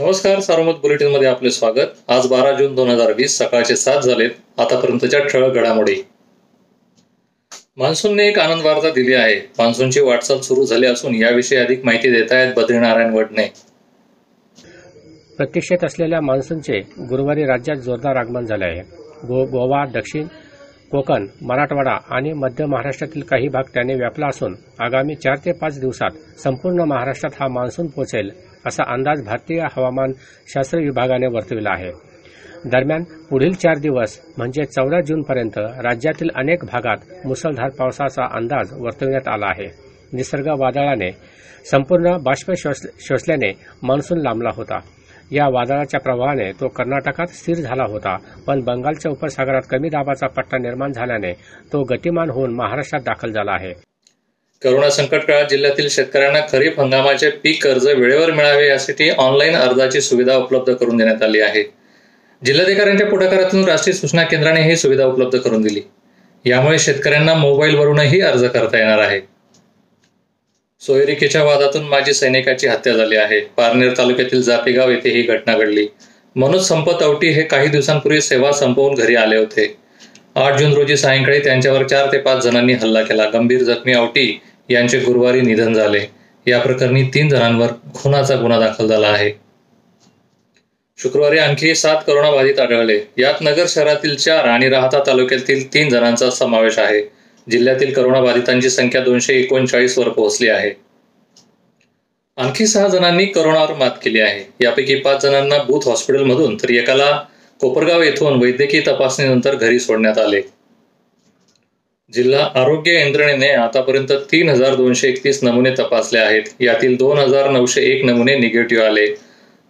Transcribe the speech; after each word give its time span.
नमस्कार 0.00 0.40
सार्वमत 0.40 0.72
बुलेटिनमध्ये 0.72 1.28
आपले 1.28 1.50
स्वागत. 1.50 1.86
आज 2.08 2.26
बारा 2.26 2.52
जून 2.52 2.74
दोन 2.74 2.88
हजार 2.88 3.12
वीस 3.12 3.38
सकाळचे 3.38 3.76
सात 3.76 4.00
झालेत 4.00 4.30
आतापर्यंतच्या 4.58 5.20
ठळक 5.20 5.54
घडामोडी. 5.54 5.94
मान्सूनने 7.76 8.28
एक 8.28 8.38
आनंद 8.38 8.62
वार्ता 8.66 8.90
दिली 8.90 9.14
आहे. 9.14 9.40
मान्सूनची 9.58 10.00
वाटचाल 10.00 10.40
सुरू 10.40 10.64
झाली 10.64 10.86
असून 10.86 11.14
याविषयी 11.14 11.58
अधिक 11.58 11.84
माहिती 11.84 12.10
देत 12.10 12.32
आहेत 12.32 12.54
बद्रीनारायण 12.56 13.14
वडणे. 13.14 13.52
प्रतीक्षेत 15.36 15.84
असलेल्या 15.84 16.20
मान्सूनचे 16.20 16.78
गुरुवारी 16.98 17.44
राज्यात 17.44 17.76
जोरदार 17.76 18.16
आगमन 18.16 18.44
झाले 18.44 18.64
आहे. 18.64 18.82
गोवा 19.26 19.84
दक्षिण 19.84 20.26
कोकण 20.90 21.26
मराठवाडा 21.42 21.96
आणि 22.10 22.32
मध्य 22.32 22.66
महाराष्ट्रातील 22.66 23.22
काही 23.22 23.48
भाग 23.48 23.62
त्याने 23.74 23.94
व्यापला 23.94 24.26
असून 24.26 24.54
आगामी 24.80 25.14
चार 25.14 25.36
ते 25.44 25.52
पाच 25.52 25.80
दिवसात 25.80 26.10
संपूर्ण 26.40 26.84
महाराष्ट्रात 26.88 27.42
हा 27.42 27.48
मान्सून 27.48 27.86
पोहोचेल 27.86 28.30
असा 28.66 28.84
अंदाज 28.92 29.24
भारतीय 29.24 29.60
हवामान 29.76 30.12
शास्त्र 30.54 30.78
विभागाने 30.78 31.26
वर्तविला 31.26 31.70
आहे. 31.70 31.90
दरम्यान 32.64 33.02
पुढील 33.30 33.52
चार 33.52 33.78
दिवस 33.78 34.18
म्हणजे 34.38 34.64
चौदा 34.64 35.00
जूनपर्यंत 35.00 35.58
राज्यातील 35.58 36.30
अनेक 36.34 36.64
भागात 36.64 37.26
मुसळधार 37.26 37.70
पावसाचा 37.78 38.24
अंदाज 38.36 38.72
वर्तविण्यात 38.80 39.28
आला 39.28 39.46
आहे. 39.46 39.66
निसर्ग 40.12 40.48
वादळाने 40.58 41.10
संपूर्ण 41.70 42.16
बाष्प 42.22 42.52
शोषल्याने 42.56 43.52
मान्सून 43.82 44.18
लांबला 44.18 44.50
होता. 44.54 44.78
या 45.30 45.48
वादळाच्या 45.48 46.00
प्रभावाने 46.00 46.52
तो 46.52 46.68
कर्नाटकात 46.68 47.26
स्थिर 47.26 47.54
झाला 47.54 47.84
होता. 47.84 48.18
पण 48.46 48.60
बंगालच्या 48.60 49.10
उपसागरात 49.12 49.62
कमी 49.70 49.88
दाबाचा 49.88 50.26
पट्टा 50.26 50.58
निर्माण 50.58 50.92
झाल्याने 50.92 51.32
तो 51.72 51.82
गतिमान 51.82 52.30
होऊन 52.30 52.54
महाराष्ट्रात 52.54 53.02
दाखल 53.02 53.32
झाला 53.32 53.52
आहे. 53.52 53.74
करोना 54.62 54.90
संकट 54.90 55.20
काळात 55.22 55.44
जिल्ह्यातील 55.50 55.88
शेतकऱ्यांना 55.88 56.40
खरीप 56.52 56.80
हंगामाचे 56.80 57.30
पीक 57.30 57.64
कर्ज 57.64 57.86
वेळेवर 57.86 58.30
मिळावे 58.30 58.68
यासाठी 58.68 59.10
ऑनलाईन 59.10 59.56
अर्जाची 59.56 60.00
सुविधा 60.00 60.36
उपलब्ध 60.36 60.74
करून 60.74 60.96
देण्यात 60.96 61.22
आली 61.22 61.40
आहे. 61.40 61.72
जिल्हाधिकाऱ्यांच्या 62.44 63.06
पुढाकारातून 63.06 63.64
राष्ट्रीय 63.64 63.94
सूचना 63.94 64.22
केंद्राने 64.22 64.62
ही 64.62 64.76
सुविधा 64.76 65.04
उपलब्ध 65.04 65.38
करून 65.38 65.62
दिली. 65.62 65.80
यामुळे 66.44 66.78
शेतकऱ्यांना 66.78 67.34
मोबाईलवरूनही 67.34 68.20
अर्ज 68.20 68.44
करता 68.44 68.78
येणार 68.78 68.98
आहे. 68.98 69.37
सोयरिकेच्या 70.80 71.42
वादातून 71.44 71.84
माजी 71.84 72.12
सैनिकाची 72.14 72.66
हत्या 72.66 72.92
झाली 72.92 73.16
आहे. 73.16 73.40
पारनेर 73.40 73.94
तालुक्यातील 73.98 74.42
जापेगाव 74.42 74.90
येथे 74.90 75.10
ही 75.10 75.22
घटना 75.22 75.56
घडली. 75.58 75.86
मनोज 76.36 76.68
संपत 76.68 77.02
औटी 77.02 77.28
हे 77.28 77.42
काही 77.42 77.68
दिवसांपूर्वी 77.68 78.20
सेवा 78.20 78.52
संपवून 78.52 78.94
घरी 78.94 79.14
आले 79.16 79.36
होते. 79.36 79.76
आठ 80.34 80.58
जून 80.58 80.72
रोजी 80.72 80.96
सायंकाळी 80.96 81.38
त्यांच्यावर 81.38 81.86
चार 81.86 82.12
ते 82.12 82.18
पाच 82.18 82.42
जणांनी 82.44 82.72
हल्ला 82.72 83.02
केला. 83.02 83.28
गंभीर 83.28 83.62
जखमी 83.62 83.94
औटी 83.94 84.40
यांचे 84.70 84.98
गुरुवारी 84.98 85.40
निधन 85.40 85.74
झाले. 85.74 86.06
या 86.46 86.58
प्रकरणी 86.58 87.02
तीन 87.02 87.28
जणांवर 87.28 87.68
खुनाचा 87.94 88.36
गुन्हा 88.36 88.58
दाखल 88.58 88.86
झाला 88.86 89.08
आहे. 89.08 89.30
शुक्रवारी 90.98 91.38
आणखी 91.38 91.74
सात 91.74 91.96
करोनाबाधित 92.06 92.58
आढळले. 92.58 93.00
यात 93.18 93.34
नगर 93.40 93.64
शहरातील 93.68 94.16
चार 94.16 94.44
आणि 94.44 94.68
राहता 94.68 95.02
तालुक्यातील 95.06 95.74
तीन 95.74 95.88
जणांचा 95.88 96.30
समावेश 96.30 96.78
आहे. 96.78 97.17
जिल्ह्यातील 97.50 97.92
करोनाबाधितांची 97.92 98.70
संख्या 98.70 99.00
दोनशे 99.00 99.34
एकोणचाळीस 99.34 99.98
वर 99.98 100.08
पोहोचली 100.08 100.48
आहे. 100.48 100.70
आणखी 102.36 102.66
सहा 102.66 102.88
जणांनी 102.88 103.26
करोनावर 103.26 103.74
मात 103.74 103.90
केली 104.04 104.20
आहे. 104.20 104.64
यापैकी 104.64 104.94
पाच 104.94 105.22
जणांना 105.22 105.58
बूथ 105.58 105.88
हॉस्पिटलमधून 105.88 106.56
तर 106.56 106.70
एकाला 106.70 107.22
कोपरगाव 107.60 108.02
येथून 108.02 108.42
वैद्यकीय 108.42 108.80
तपासणीनंतर 108.80 109.54
घरी 109.54 109.78
सोडण्यात 109.78 110.18
आले. 110.18 110.40
जिल्हा 112.12 112.50
आरोग्य 112.54 113.00
यंत्रणेने 113.00 113.48
आतापर्यंत 113.48 114.12
तीन 114.12 114.48
हजार 114.48 114.74
दोनशे 114.74 115.08
एकतीस 115.08 115.44
नमुने 115.44 115.70
तपासले 115.70 116.18
आहेत. 116.18 116.42
यातील 116.60 116.96
दोन 116.96 117.18
हजार 117.18 117.50
नऊशे 117.50 117.82
एक 117.82 118.04
नमुने 118.04 118.38
निगेटिव्ह 118.38 118.84
आले. 118.84 119.06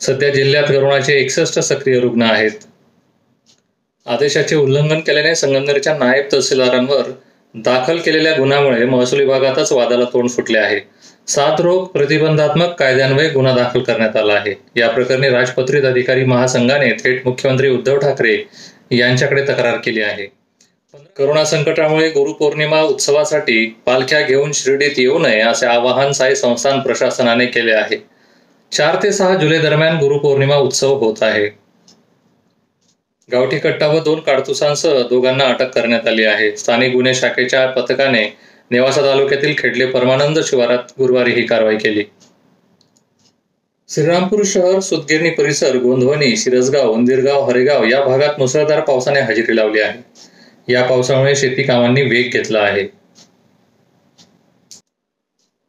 सध्या 0.00 0.28
जिल्ह्यात 0.28 0.64
करोनाचे 0.64 1.12
एकसष्ट 1.12 1.58
सक्रिय 1.58 2.00
रुग्ण 2.00 2.22
आहेत. 2.22 2.50
आदेशाचे 4.06 4.56
उल्लंघन 4.56 5.00
केल्याने 5.00 5.34
संगमनेरच्या 5.34 5.98
नायब 5.98 6.24
तहसीलदारांवर 6.32 7.02
दाखल 7.64 7.98
केलेल्या 7.98 8.32
गुन्ह्यामुळे 8.32 8.84
महसूल 8.84 9.18
विभागातच 9.18 9.72
वादाला 9.72 10.04
तोंड 10.04 10.30
फुटले 10.30 10.58
आहे. 10.58 10.80
सात 11.26 11.60
रोग 11.60 11.86
प्रतिबंधात्मक 11.86 12.74
कायद्यान्वये 12.78 13.28
गुन्हा 13.28 13.56
दाखल 13.56 13.80
करण्यात 13.80 14.16
आला 14.16 14.32
आहे. 14.32 14.54
या 14.76 14.88
प्रकरणी 14.88 15.28
राजपत्रित 15.28 15.84
अधिकारी 15.84 16.24
महासंघाने 16.24 16.90
थेट 16.92 17.22
मुख्यमंत्री 17.24 17.68
उद्धव 17.68 17.98
ठाकरे 17.98 18.48
यांच्याकडे 18.90 19.42
तक्रार 19.42 19.76
केली 19.76 20.02
आहे. 20.02 20.26
करोना 21.16 21.44
संकटामुळे 21.44 22.08
गुरुपौर्णिमा 22.08 22.80
उत्सवासाठी 22.80 23.76
पालख्या 23.86 24.20
घेऊन 24.20 24.50
शिर्डीत 24.54 24.98
येऊ 24.98 25.18
नये 25.18 25.40
असे 25.40 25.66
आवाहन 25.66 26.12
साई 26.12 26.34
संस्थान 26.34 26.80
प्रशासनाने 26.80 27.46
केले 27.46 27.72
आहे. 27.72 28.04
चार 28.72 28.96
ते 29.02 29.12
सहा 29.12 29.34
जुलै 29.34 29.58
दरम्यान 29.58 29.98
गुरुपौर्णिमा 29.98 30.56
उत्सव 30.56 30.94
होत 30.94 31.22
आहे. 31.22 31.67
गावठी 33.32 33.58
कट्टा 33.58 33.86
व 33.86 34.00
दोन 34.00 34.20
काडतुसांसह 34.20 35.02
दोघांना 35.02 35.44
अटक 35.44 35.74
करण्यात 35.74 36.06
आली 36.06 36.24
आहे. 36.24 36.56
स्थानिक 36.56 36.92
गुन्हे 36.92 37.14
शाखेच्या 37.14 37.66
पथकाने 37.66 38.36
नेवासा 38.70 39.02
तालुक्यातील 39.02 39.54
खेडले 39.58 39.86
परमानंद 39.86 40.38
शिवारात 40.44 40.78
गुरुवारी 40.98 41.32
ही 41.32 41.42
कारवाई 41.42 41.76
केली. 41.76 42.04
श्रीरामपूर 43.88 44.42
शहर 44.44 44.80
सुतगिरणी 44.80 45.30
परिसर 45.30 45.76
गोंधवणी 45.76 46.36
शिरसगाव 46.36 46.90
उंदिरगाव 46.90 47.50
हरेगाव 47.50 47.84
या 47.84 48.00
भागात 48.00 48.34
मुसळधार 48.38 48.80
पावसाने 48.80 49.20
हजेरी 49.20 49.56
लावली 49.56 49.80
आहे. 49.80 49.98
या 50.72 50.84
पावसामुळे 50.84 51.36
शेती 51.36 51.62
कामांनी 51.62 52.02
वेग 52.02 52.30
घेतला 52.30 52.58
आहे. 52.58 52.88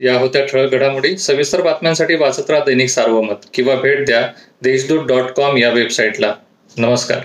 या 0.00 0.18
होत्या 0.18 0.46
ठळक 0.46 0.72
घडामोडी. 0.72 1.16
सविस्तर 1.16 1.62
बातम्यांसाठी 1.62 2.14
वाचत 2.14 2.50
राहा 2.50 2.64
दैनिक 2.64 2.88
सार्वमत 2.88 3.46
किंवा 3.54 3.74
भेट 3.74 4.06
द्या 4.06 4.28
देशदूत 4.62 5.06
डॉट 5.06 5.30
कॉम 5.30 5.56
या 5.56 5.70
वेबसाईटला. 5.70 6.34
नमस्कार. 6.76 7.18